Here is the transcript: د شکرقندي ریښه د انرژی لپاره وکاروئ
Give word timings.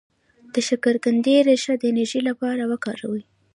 د 0.53 0.55
شکرقندي 0.67 1.35
ریښه 1.47 1.73
د 1.77 1.83
انرژی 1.91 2.21
لپاره 2.29 2.63
وکاروئ 2.71 3.21